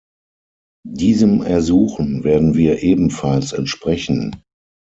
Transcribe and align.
Diesem 0.89 1.43
Ersuchen 1.43 2.23
werden 2.23 2.55
wir 2.55 2.81
ebenfalls 2.81 3.53
entsprechen. 3.53 4.41